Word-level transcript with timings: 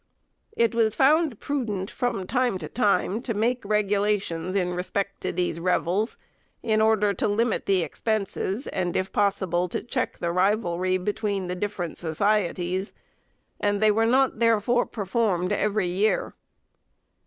It 0.57 0.73
was 0.73 0.95
found 0.95 1.39
prudent 1.39 1.91
from 1.91 2.25
time 2.25 2.57
to 2.57 2.67
time 2.67 3.21
to 3.21 3.35
make 3.35 3.63
regulations 3.63 4.55
in 4.55 4.73
respect 4.73 5.21
to 5.21 5.31
these 5.31 5.59
revels, 5.59 6.17
in 6.63 6.81
order 6.81 7.13
to 7.13 7.27
limit 7.27 7.67
the 7.67 7.83
expenses, 7.83 8.65
and, 8.65 8.97
if 8.97 9.11
possible, 9.11 9.69
to 9.69 9.83
check 9.83 10.17
the 10.17 10.31
rivalry 10.31 10.97
between 10.97 11.45
the 11.49 11.55
different 11.55 11.99
societies, 11.99 12.93
and 13.59 13.79
they 13.79 13.91
were 13.91 14.07
not 14.07 14.39
therefore 14.39 14.87
performed 14.87 15.51
every 15.51 15.85
year. 15.87 16.33